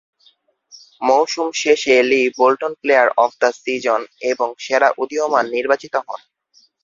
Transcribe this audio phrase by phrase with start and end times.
[1.01, 6.21] মৌসুম শেষে Lee Bolton player of the season এবং সেরা উদীয়মান নির্বাচিত হন।